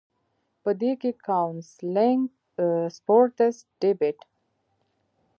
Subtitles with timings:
[0.63, 2.21] پۀ دې کښې کاونسلنګ،
[2.95, 4.19] سپورټس، ډيبېټ،